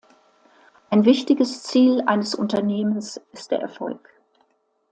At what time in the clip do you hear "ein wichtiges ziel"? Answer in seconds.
0.89-2.01